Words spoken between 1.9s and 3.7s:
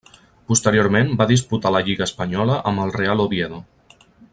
espanyola amb el Real Oviedo.